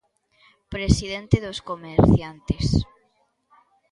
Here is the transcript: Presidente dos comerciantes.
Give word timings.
Presidente 0.75 1.35
dos 1.45 1.59
comerciantes. 1.69 2.65